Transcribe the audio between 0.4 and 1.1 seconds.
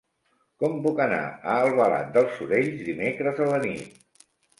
Com puc